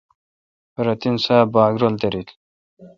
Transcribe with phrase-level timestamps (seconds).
[0.73, 2.27] پرو تین سواب باگ رل دارل۔